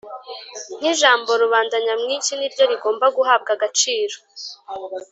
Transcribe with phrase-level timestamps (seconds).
[0.77, 4.15] Nk ijambo rubanda nyamwinshi niryo rigomba guhabwa agaciro